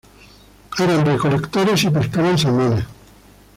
[0.79, 2.85] Eran recolectores, y pescaban salmones.